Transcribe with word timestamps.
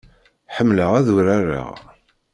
Ḥemmleɣ 0.55 0.91
ad 0.99 1.07
urareɣ. 1.15 1.69